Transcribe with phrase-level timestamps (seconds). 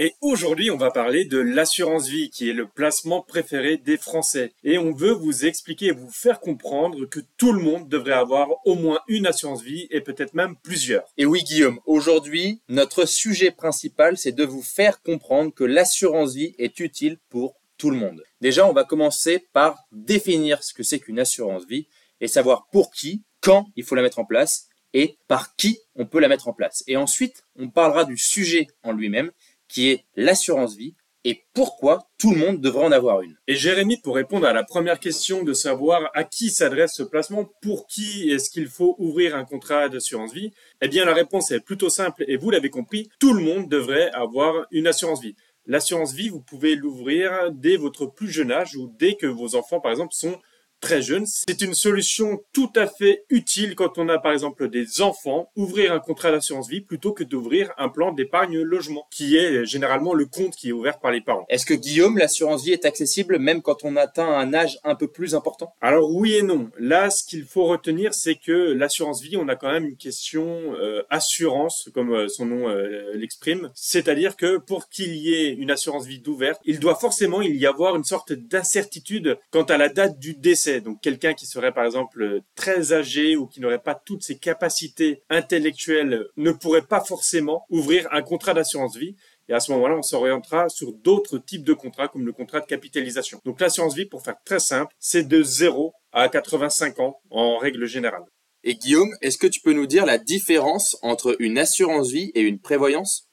[0.00, 4.52] Et aujourd'hui, on va parler de l'assurance vie, qui est le placement préféré des Français.
[4.64, 8.48] Et on veut vous expliquer et vous faire comprendre que tout le monde devrait avoir
[8.64, 11.04] au moins une assurance vie et peut-être même plusieurs.
[11.16, 16.56] Et oui, Guillaume, aujourd'hui, notre sujet principal, c'est de vous faire comprendre que l'assurance vie
[16.58, 18.24] est utile pour tout le monde.
[18.40, 21.86] Déjà, on va commencer par définir ce que c'est qu'une assurance vie
[22.20, 26.06] et savoir pour qui, quand il faut la mettre en place et par qui on
[26.06, 26.82] peut la mettre en place.
[26.88, 29.30] Et ensuite, on parlera du sujet en lui-même
[29.74, 33.36] qui est l'assurance vie et pourquoi tout le monde devrait en avoir une.
[33.48, 37.50] Et Jérémy, pour répondre à la première question de savoir à qui s'adresse ce placement,
[37.60, 41.60] pour qui est-ce qu'il faut ouvrir un contrat d'assurance vie, eh bien la réponse est
[41.60, 45.34] plutôt simple et vous l'avez compris, tout le monde devrait avoir une assurance vie.
[45.66, 49.80] L'assurance vie, vous pouvez l'ouvrir dès votre plus jeune âge ou dès que vos enfants,
[49.80, 50.38] par exemple, sont
[50.84, 51.24] très jeunes.
[51.26, 55.94] C'est une solution tout à fait utile quand on a par exemple des enfants, ouvrir
[55.94, 60.26] un contrat d'assurance vie plutôt que d'ouvrir un plan d'épargne logement, qui est généralement le
[60.26, 61.46] compte qui est ouvert par les parents.
[61.48, 65.08] Est-ce que Guillaume, l'assurance vie est accessible même quand on atteint un âge un peu
[65.08, 65.72] plus important?
[65.80, 66.68] Alors oui et non.
[66.78, 70.74] Là, ce qu'il faut retenir, c'est que l'assurance vie, on a quand même une question
[70.74, 73.70] euh, assurance, comme euh, son nom euh, l'exprime.
[73.74, 77.96] C'est-à-dire que pour qu'il y ait une assurance vie d'ouverte, il doit forcément y avoir
[77.96, 82.40] une sorte d'incertitude quant à la date du décès donc quelqu'un qui serait par exemple
[82.54, 88.08] très âgé ou qui n'aurait pas toutes ses capacités intellectuelles ne pourrait pas forcément ouvrir
[88.12, 89.16] un contrat d'assurance vie.
[89.48, 92.66] Et à ce moment-là, on s'orientera sur d'autres types de contrats, comme le contrat de
[92.66, 93.40] capitalisation.
[93.44, 97.86] Donc l'assurance vie, pour faire très simple, c'est de 0 à 85 ans en règle
[97.86, 98.24] générale.
[98.66, 102.40] Et Guillaume, est-ce que tu peux nous dire la différence entre une assurance vie et
[102.40, 103.23] une prévoyance?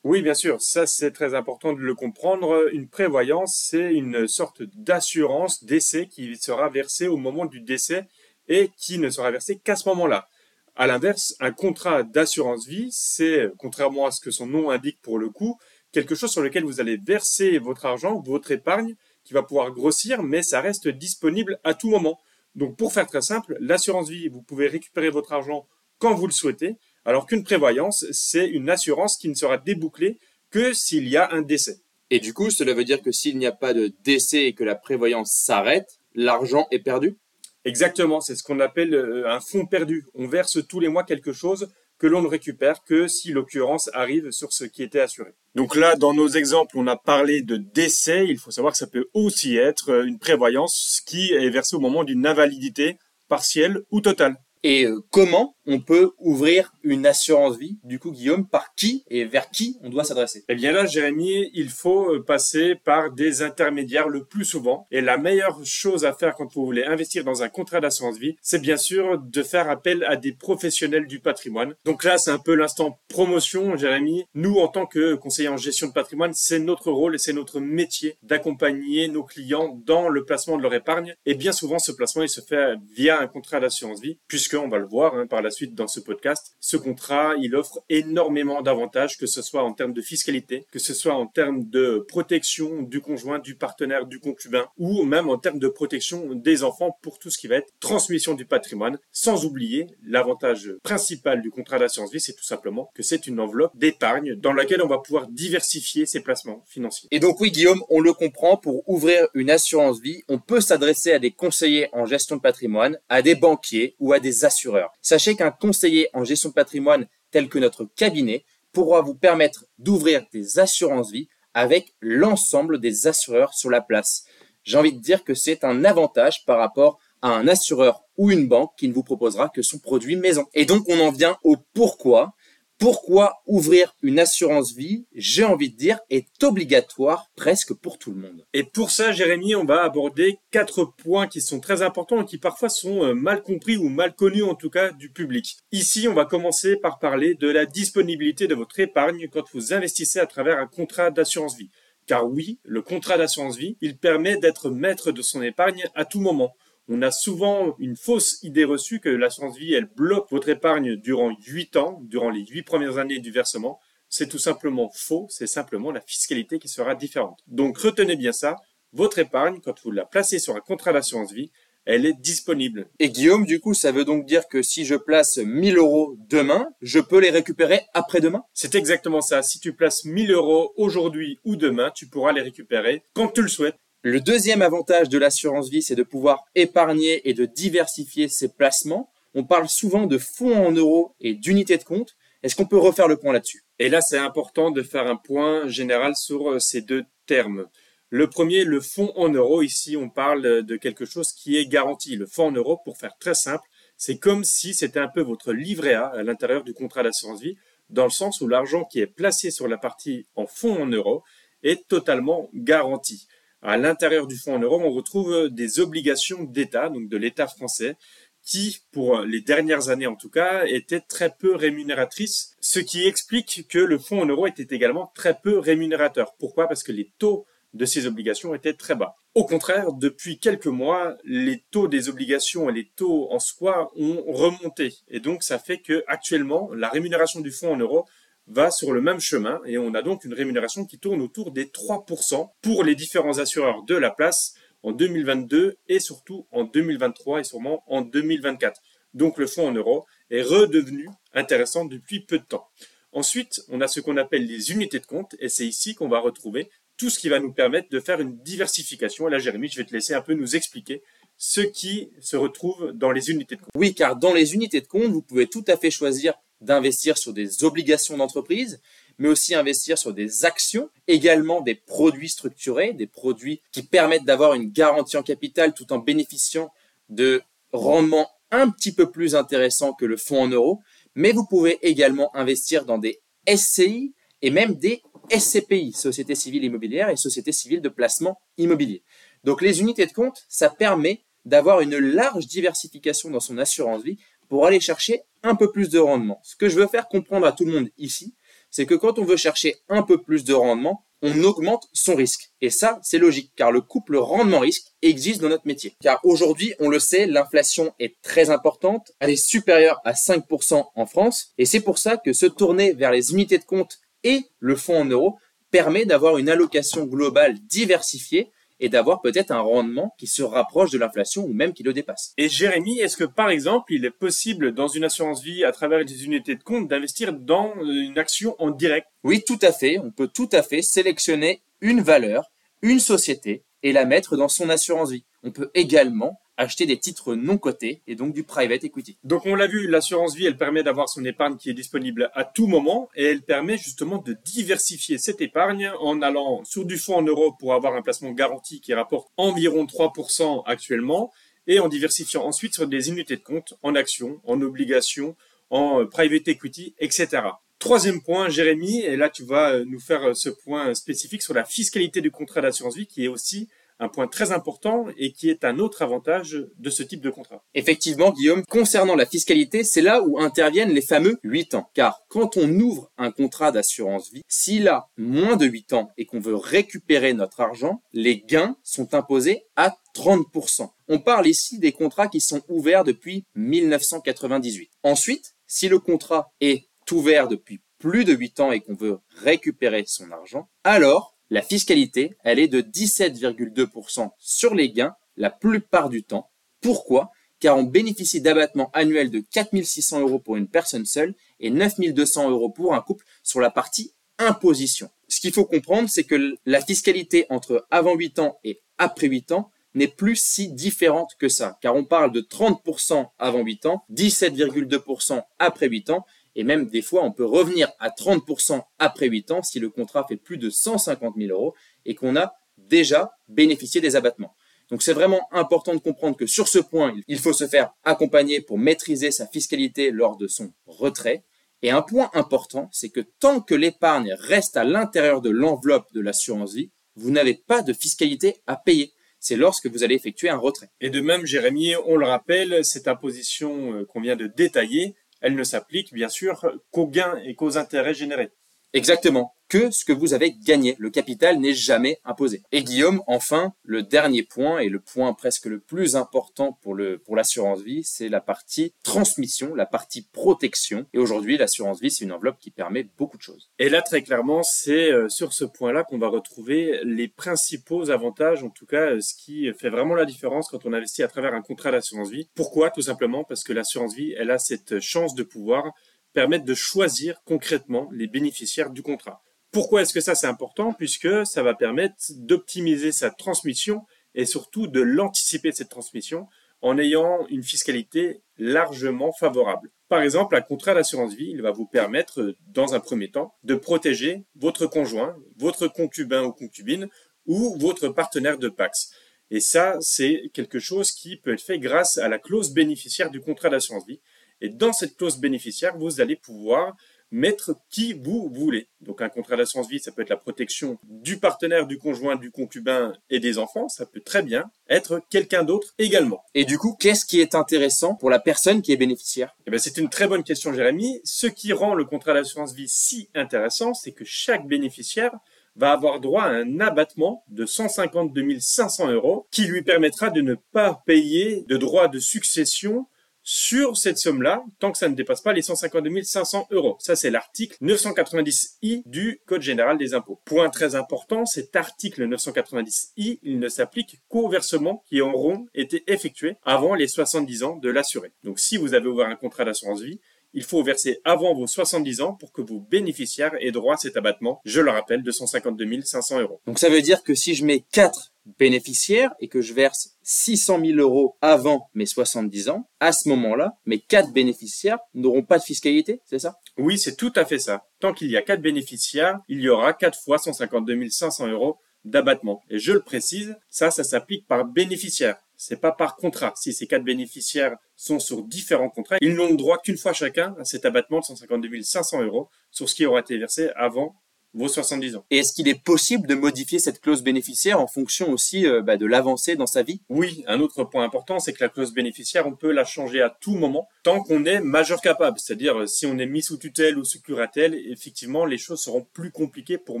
[0.08, 2.68] Oui, bien sûr, ça c'est très important de le comprendre.
[2.72, 8.06] Une prévoyance, c'est une sorte d'assurance décès qui sera versée au moment du décès
[8.46, 10.28] et qui ne sera versée qu'à ce moment-là.
[10.76, 15.18] À l'inverse, un contrat d'assurance vie, c'est, contrairement à ce que son nom indique pour
[15.18, 15.58] le coup,
[15.90, 20.22] quelque chose sur lequel vous allez verser votre argent, votre épargne, qui va pouvoir grossir,
[20.22, 22.20] mais ça reste disponible à tout moment.
[22.54, 25.66] Donc pour faire très simple, l'assurance vie, vous pouvez récupérer votre argent
[25.98, 30.18] quand vous le souhaitez, alors qu'une prévoyance, c'est une assurance qui ne sera débouclée
[30.50, 31.78] que s'il y a un décès.
[32.10, 34.64] Et du coup, cela veut dire que s'il n'y a pas de décès et que
[34.64, 37.16] la prévoyance s'arrête, l'argent est perdu?
[37.64, 40.04] Exactement, c'est ce qu'on appelle euh, un fonds perdu.
[40.14, 41.68] On verse tous les mois quelque chose
[41.98, 45.30] que l'on ne récupère que si l'occurrence arrive sur ce qui était assuré.
[45.54, 48.26] Donc là, dans nos exemples, on a parlé de décès.
[48.28, 51.80] Il faut savoir que ça peut aussi être euh, une prévoyance qui est versée au
[51.80, 54.36] moment d'une invalidité partielle ou totale.
[54.68, 59.24] Et euh, comment on peut ouvrir une assurance vie Du coup, Guillaume, par qui et
[59.24, 60.44] vers qui on doit s'adresser?
[60.48, 64.88] Eh bien là, Jérémy, il faut euh, passer par des intermédiaires le plus souvent.
[64.90, 68.34] Et la meilleure chose à faire quand vous voulez investir dans un contrat d'assurance vie,
[68.42, 71.76] c'est bien sûr de faire appel à des professionnels du patrimoine.
[71.84, 74.24] Donc là, c'est un peu l'instant promotion, Jérémy.
[74.34, 77.60] Nous, en tant que conseillers en gestion de patrimoine, c'est notre rôle et c'est notre
[77.60, 81.14] métier d'accompagner nos clients dans le placement de leur épargne.
[81.24, 84.68] Et bien souvent, ce placement, il se fait via un contrat d'assurance vie, puisque on
[84.68, 88.62] va le voir hein, par la suite dans ce podcast, ce contrat, il offre énormément
[88.62, 92.82] d'avantages, que ce soit en termes de fiscalité, que ce soit en termes de protection
[92.82, 97.18] du conjoint, du partenaire, du concubin, ou même en termes de protection des enfants pour
[97.18, 102.12] tout ce qui va être transmission du patrimoine, sans oublier l'avantage principal du contrat d'assurance
[102.12, 106.06] vie, c'est tout simplement que c'est une enveloppe d'épargne dans laquelle on va pouvoir diversifier
[106.06, 107.08] ses placements financiers.
[107.10, 111.12] Et donc oui, Guillaume, on le comprend, pour ouvrir une assurance vie, on peut s'adresser
[111.12, 114.92] à des conseillers en gestion de patrimoine, à des banquiers ou à des assureurs.
[115.00, 120.26] Sachez qu'un conseiller en gestion de patrimoine tel que notre cabinet pourra vous permettre d'ouvrir
[120.32, 124.24] des assurances vie avec l'ensemble des assureurs sur la place.
[124.64, 128.48] J'ai envie de dire que c'est un avantage par rapport à un assureur ou une
[128.48, 130.46] banque qui ne vous proposera que son produit maison.
[130.52, 132.34] Et donc on en vient au pourquoi
[132.78, 138.20] pourquoi ouvrir une assurance vie, j'ai envie de dire, est obligatoire presque pour tout le
[138.20, 138.44] monde?
[138.52, 142.38] Et pour ça, Jérémy, on va aborder quatre points qui sont très importants et qui
[142.38, 145.56] parfois sont euh, mal compris ou mal connus en tout cas du public.
[145.72, 150.18] Ici, on va commencer par parler de la disponibilité de votre épargne quand vous investissez
[150.18, 151.70] à travers un contrat d'assurance vie.
[152.06, 156.20] Car oui, le contrat d'assurance vie, il permet d'être maître de son épargne à tout
[156.20, 156.54] moment.
[156.88, 161.36] On a souvent une fausse idée reçue que l'assurance vie, elle bloque votre épargne durant
[161.46, 163.80] 8 ans, durant les 8 premières années du versement.
[164.08, 167.40] C'est tout simplement faux, c'est simplement la fiscalité qui sera différente.
[167.48, 168.56] Donc retenez bien ça,
[168.92, 171.50] votre épargne, quand vous la placez sur un contrat d'assurance vie,
[171.86, 172.88] elle est disponible.
[172.98, 176.68] Et Guillaume, du coup, ça veut donc dire que si je place 1000 euros demain,
[176.82, 179.42] je peux les récupérer après-demain C'est exactement ça.
[179.42, 183.48] Si tu places 1000 euros aujourd'hui ou demain, tu pourras les récupérer quand tu le
[183.48, 183.76] souhaites.
[184.08, 189.10] Le deuxième avantage de l'assurance vie, c'est de pouvoir épargner et de diversifier ses placements.
[189.34, 192.14] On parle souvent de fonds en euros et d'unités de compte.
[192.44, 193.64] Est-ce qu'on peut refaire le point là-dessus?
[193.80, 197.66] Et là, c'est important de faire un point général sur euh, ces deux termes.
[198.08, 199.62] Le premier, le fonds en euros.
[199.62, 202.14] Ici, on parle de quelque chose qui est garanti.
[202.14, 205.52] Le fonds en euros, pour faire très simple, c'est comme si c'était un peu votre
[205.52, 207.56] livret A à l'intérieur du contrat d'assurance vie,
[207.90, 211.24] dans le sens où l'argent qui est placé sur la partie en fonds en euros
[211.64, 213.26] est totalement garanti.
[213.68, 217.96] À l'intérieur du fonds en euros, on retrouve des obligations d'État, donc de l'État français,
[218.44, 223.66] qui, pour les dernières années en tout cas, étaient très peu rémunératrices, ce qui explique
[223.68, 226.36] que le fonds en euros était également très peu rémunérateur.
[226.38, 226.68] Pourquoi?
[226.68, 229.16] Parce que les taux de ces obligations étaient très bas.
[229.34, 234.22] Au contraire, depuis quelques mois, les taux des obligations et les taux en soi ont
[234.28, 234.94] remonté.
[235.08, 238.06] Et donc, ça fait que actuellement, la rémunération du fonds en euros
[238.46, 241.66] va sur le même chemin et on a donc une rémunération qui tourne autour des
[241.66, 247.44] 3% pour les différents assureurs de la place en 2022 et surtout en 2023 et
[247.44, 248.80] sûrement en 2024.
[249.14, 252.68] Donc le fonds en euros est redevenu intéressant depuis peu de temps.
[253.12, 256.18] Ensuite, on a ce qu'on appelle les unités de compte et c'est ici qu'on va
[256.18, 259.28] retrouver tout ce qui va nous permettre de faire une diversification.
[259.28, 261.02] Et là, Jérémy, je vais te laisser un peu nous expliquer
[261.36, 263.72] ce qui se retrouve dans les unités de compte.
[263.74, 267.32] Oui, car dans les unités de compte, vous pouvez tout à fait choisir d'investir sur
[267.32, 268.80] des obligations d'entreprise,
[269.18, 274.54] mais aussi investir sur des actions, également des produits structurés, des produits qui permettent d'avoir
[274.54, 276.70] une garantie en capital tout en bénéficiant
[277.08, 277.42] de
[277.72, 280.80] rendements un petit peu plus intéressants que le fonds en euros.
[281.14, 284.12] Mais vous pouvez également investir dans des SCI
[284.42, 289.02] et même des SCPI, Société Civile Immobilière et Société Civile de Placement Immobilier.
[289.44, 294.18] Donc les unités de compte, ça permet d'avoir une large diversification dans son assurance vie
[294.48, 296.40] pour aller chercher un peu plus de rendement.
[296.42, 298.34] Ce que je veux faire comprendre à tout le monde ici,
[298.70, 302.50] c'est que quand on veut chercher un peu plus de rendement, on augmente son risque.
[302.60, 305.94] Et ça, c'est logique, car le couple rendement-risque existe dans notre métier.
[306.02, 311.06] Car aujourd'hui, on le sait, l'inflation est très importante, elle est supérieure à 5% en
[311.06, 314.76] France, et c'est pour ça que se tourner vers les unités de compte et le
[314.76, 315.38] fonds en euros
[315.70, 318.50] permet d'avoir une allocation globale diversifiée
[318.80, 322.32] et d'avoir peut-être un rendement qui se rapproche de l'inflation ou même qui le dépasse.
[322.36, 326.04] Et Jérémy, est-ce que par exemple, il est possible dans une assurance vie à travers
[326.04, 329.06] des unités de compte d'investir dans une action en direct?
[329.24, 329.98] Oui, tout à fait.
[329.98, 332.50] On peut tout à fait sélectionner une valeur,
[332.82, 335.24] une société et la mettre dans son assurance vie.
[335.42, 339.18] On peut également acheter des titres non cotés et donc du private equity.
[339.24, 342.44] Donc on l'a vu, l'assurance vie, elle permet d'avoir son épargne qui est disponible à
[342.44, 347.16] tout moment et elle permet justement de diversifier cette épargne en allant sur du fonds
[347.16, 351.32] en euros pour avoir un placement garanti qui rapporte environ 3% actuellement
[351.66, 355.36] et en diversifiant ensuite sur des unités de compte en actions, en obligations,
[355.70, 357.42] en euh, private equity, etc.
[357.78, 361.54] Troisième point, Jérémy, et là tu vas euh, nous faire euh, ce point spécifique sur
[361.54, 365.48] la fiscalité du contrat d'assurance vie qui est aussi un point très important et qui
[365.48, 367.64] est un autre avantage de ce type de contrat.
[367.74, 371.90] Effectivement, Guillaume, concernant la fiscalité, c'est là où interviennent les fameux 8 ans.
[371.94, 376.26] Car quand on ouvre un contrat d'assurance vie, s'il a moins de 8 ans et
[376.26, 380.90] qu'on veut récupérer notre argent, les gains sont imposés à 30%.
[381.08, 384.90] On parle ici des contrats qui sont ouverts depuis 1998.
[385.02, 390.04] Ensuite, si le contrat est ouvert depuis plus de 8 ans et qu'on veut récupérer
[390.06, 396.22] son argent, alors la fiscalité, elle est de 17,2% sur les gains la plupart du
[396.22, 396.50] temps.
[396.80, 397.30] Pourquoi?
[397.60, 402.70] Car on bénéficie d'abattements annuels de 4600 euros pour une personne seule et 9200 euros
[402.70, 405.10] pour un couple sur la partie imposition.
[405.28, 409.52] Ce qu'il faut comprendre, c'est que la fiscalité entre avant 8 ans et après 8
[409.52, 414.04] ans n'est plus si différente que ça, car on parle de 30% avant 8 ans,
[414.12, 416.26] 17,2% après 8 ans,
[416.56, 420.26] et même des fois, on peut revenir à 30% après 8 ans si le contrat
[420.26, 421.74] fait plus de 150 000 euros
[422.06, 424.56] et qu'on a déjà bénéficié des abattements.
[424.90, 428.62] Donc c'est vraiment important de comprendre que sur ce point, il faut se faire accompagner
[428.62, 431.44] pour maîtriser sa fiscalité lors de son retrait.
[431.82, 436.22] Et un point important, c'est que tant que l'épargne reste à l'intérieur de l'enveloppe de
[436.22, 439.12] l'assurance vie, vous n'avez pas de fiscalité à payer.
[439.40, 440.90] C'est lorsque vous allez effectuer un retrait.
[441.02, 445.54] Et de même, Jérémy, on le rappelle, cette imposition euh, qu'on vient de détailler, elle
[445.54, 448.52] ne s'applique bien sûr qu'aux gains et qu'aux intérêts générés.
[448.92, 449.55] Exactement.
[449.68, 450.96] Que ce que vous avez gagné.
[450.98, 452.62] Le capital n'est jamais imposé.
[452.72, 457.18] Et Guillaume, enfin, le dernier point et le point presque le plus important pour le
[457.18, 461.06] pour l'assurance vie, c'est la partie transmission, la partie protection.
[461.12, 463.70] Et aujourd'hui, l'assurance vie, c'est une enveloppe qui permet beaucoup de choses.
[463.78, 468.62] Et là, très clairement, c'est euh, sur ce point-là qu'on va retrouver les principaux avantages,
[468.62, 471.54] en tout cas, euh, ce qui fait vraiment la différence quand on investit à travers
[471.54, 472.48] un contrat d'assurance vie.
[472.54, 472.90] Pourquoi?
[472.90, 475.92] Tout simplement parce que l'assurance vie, elle a cette chance de pouvoir
[476.32, 479.42] permettre de choisir concrètement les bénéficiaires du contrat.
[479.76, 480.94] Pourquoi est-ce que ça c'est important?
[480.94, 486.48] Puisque ça va permettre d'optimiser sa transmission et surtout de l'anticiper cette transmission
[486.80, 489.90] en ayant une fiscalité largement favorable.
[490.08, 493.74] Par exemple, un contrat d'assurance vie, il va vous permettre, dans un premier temps, de
[493.74, 497.10] protéger votre conjoint, votre concubin ou concubine
[497.44, 499.10] ou votre partenaire de Pax.
[499.50, 503.42] Et ça, c'est quelque chose qui peut être fait grâce à la clause bénéficiaire du
[503.42, 504.20] contrat d'assurance vie.
[504.62, 506.96] Et dans cette clause bénéficiaire, vous allez pouvoir
[507.30, 508.88] mettre qui vous voulez.
[509.00, 512.50] Donc un contrat d'assurance vie, ça peut être la protection du partenaire, du conjoint, du
[512.50, 513.88] concubin et des enfants.
[513.88, 516.44] Ça peut très bien être quelqu'un d'autre également.
[516.54, 519.56] Et du coup, qu'est-ce qui est intéressant pour la personne qui est bénéficiaire?
[519.66, 521.20] Eh ben, C'est une très bonne question, Jérémy.
[521.24, 525.32] Ce qui rend le contrat d'assurance vie si intéressant, c'est que chaque bénéficiaire
[525.76, 530.54] va avoir droit à un abattement de 152 500 euros qui lui permettra de ne
[530.54, 533.06] pas payer de droits de succession
[533.48, 536.96] sur cette somme-là, tant que ça ne dépasse pas les 152 500 euros.
[536.98, 540.40] Ça, c'est l'article 990i du Code général des impôts.
[540.44, 546.56] Point très important, cet article 990i, il ne s'applique qu'aux versements qui auront été effectués
[546.64, 548.32] avant les 70 ans de l'assuré.
[548.42, 550.18] Donc, si vous avez ouvert un contrat d'assurance vie,
[550.56, 554.16] il faut verser avant vos 70 ans pour que vos bénéficiaires aient droit à cet
[554.16, 556.60] abattement, je le rappelle, de 152 500 euros.
[556.66, 560.80] Donc ça veut dire que si je mets 4 bénéficiaires et que je verse 600
[560.80, 565.64] 000 euros avant mes 70 ans, à ce moment-là, mes 4 bénéficiaires n'auront pas de
[565.64, 566.56] fiscalité, c'est ça?
[566.78, 567.84] Oui, c'est tout à fait ça.
[568.00, 572.62] Tant qu'il y a 4 bénéficiaires, il y aura 4 fois 152 500 euros d'abattement.
[572.70, 575.36] Et je le précise, ça, ça s'applique par bénéficiaire.
[575.56, 576.52] C'est pas par contrat.
[576.56, 580.64] Si ces quatre bénéficiaires sont sur différents contrats, ils n'ont droit qu'une fois chacun à
[580.64, 584.16] cet abattement de 152 500 euros sur ce qui aura été versé avant
[584.56, 585.24] vos 70 ans.
[585.30, 588.96] Et est-ce qu'il est possible de modifier cette clause bénéficiaire en fonction aussi euh, bah,
[588.96, 590.00] de l'avancée dans sa vie?
[590.08, 593.30] Oui, un autre point important, c'est que la clause bénéficiaire, on peut la changer à
[593.30, 595.38] tout moment tant qu'on est majeur capable.
[595.38, 599.06] C'est-à-dire, euh, si on est mis sous tutelle ou sous curatelle, effectivement, les choses seront
[599.12, 600.00] plus compliquées pour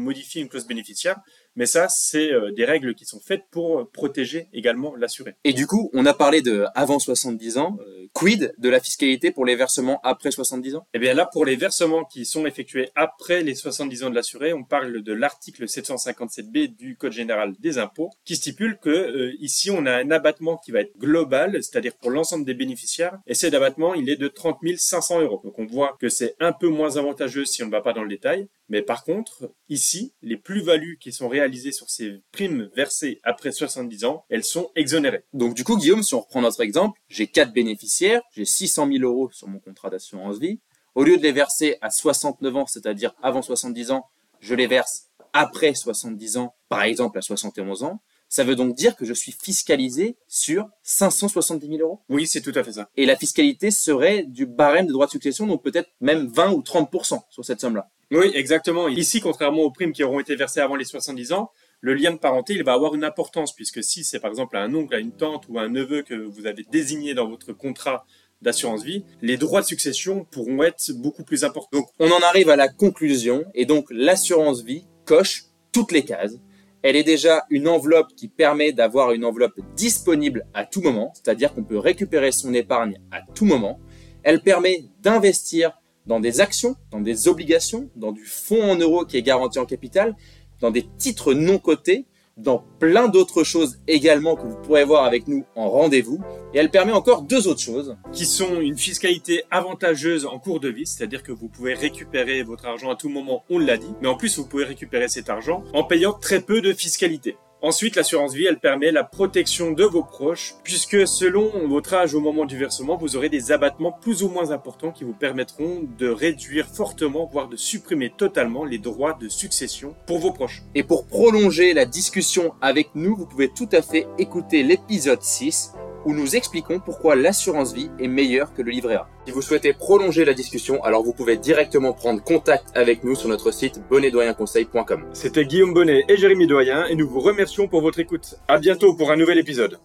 [0.00, 1.20] modifier une clause bénéficiaire.
[1.56, 5.34] Mais ça, c'est euh, des règles qui sont faites pour protéger également l'assuré.
[5.44, 7.78] Et du coup, on a parlé de avant 70 ans.
[8.16, 10.86] Quid de la fiscalité pour les versements après 70 ans?
[10.94, 14.54] Eh bien là, pour les versements qui sont effectués après les 70 ans de l'assuré,
[14.54, 19.70] on parle de l'article 757b du Code général des impôts qui stipule que euh, ici
[19.70, 23.52] on a un abattement qui va être global, c'est-à-dire pour l'ensemble des bénéficiaires, et cet
[23.52, 25.42] abattement il est de 30 500 euros.
[25.44, 28.02] Donc on voit que c'est un peu moins avantageux si on ne va pas dans
[28.02, 33.20] le détail, mais par contre ici les plus-values qui sont réalisées sur ces primes versées
[33.24, 35.24] après 70 ans, elles sont exonérées.
[35.34, 39.04] Donc du coup Guillaume, si on reprend notre exemple, j'ai quatre bénéficiaires, j'ai 600 000
[39.04, 40.60] euros sur mon contrat d'assurance vie.
[40.94, 44.06] Au lieu de les verser à 69 ans, c'est-à-dire avant 70 ans,
[44.40, 48.96] je les verse après 70 ans, par exemple à 71 ans, ça veut donc dire
[48.96, 52.88] que je suis fiscalisé sur 570 000 euros Oui, c'est tout à fait ça.
[52.96, 56.60] Et la fiscalité serait du barème de droit de succession, donc peut-être même 20 ou
[56.60, 57.88] 30% sur cette somme-là.
[58.10, 58.88] Oui, exactement.
[58.88, 61.50] Ici, contrairement aux primes qui auront été versées avant les 70 ans,
[61.86, 64.74] le lien de parenté, il va avoir une importance, puisque si c'est par exemple un
[64.74, 68.04] oncle, une tante ou un neveu que vous avez désigné dans votre contrat
[68.42, 71.78] d'assurance vie, les droits de succession pourront être beaucoup plus importants.
[71.78, 76.40] Donc on en arrive à la conclusion et donc l'assurance vie coche toutes les cases.
[76.82, 81.54] Elle est déjà une enveloppe qui permet d'avoir une enveloppe disponible à tout moment, c'est-à-dire
[81.54, 83.78] qu'on peut récupérer son épargne à tout moment.
[84.24, 89.16] Elle permet d'investir dans des actions, dans des obligations, dans du fonds en euros qui
[89.16, 90.16] est garanti en capital,
[90.60, 95.26] dans des titres non cotés, dans plein d'autres choses également que vous pourrez voir avec
[95.26, 96.20] nous en rendez-vous.
[96.52, 97.96] Et elle permet encore deux autres choses.
[98.12, 102.66] Qui sont une fiscalité avantageuse en cours de vie, c'est-à-dire que vous pouvez récupérer votre
[102.66, 105.64] argent à tout moment, on l'a dit, mais en plus vous pouvez récupérer cet argent
[105.72, 107.36] en payant très peu de fiscalité.
[107.62, 112.20] Ensuite, l'assurance vie, elle permet la protection de vos proches, puisque selon votre âge au
[112.20, 116.08] moment du versement, vous aurez des abattements plus ou moins importants qui vous permettront de
[116.08, 120.62] réduire fortement, voire de supprimer totalement les droits de succession pour vos proches.
[120.74, 125.72] Et pour prolonger la discussion avec nous, vous pouvez tout à fait écouter l'épisode 6
[126.06, 129.08] où nous expliquons pourquoi l'assurance vie est meilleure que le livret A.
[129.26, 133.28] Si vous souhaitez prolonger la discussion, alors vous pouvez directement prendre contact avec nous sur
[133.28, 135.04] notre site bonnetdoyenconseil.com.
[135.12, 138.36] C'était Guillaume Bonnet et Jérémy Doyen et nous vous remercions pour votre écoute.
[138.46, 139.78] À bientôt pour un nouvel épisode.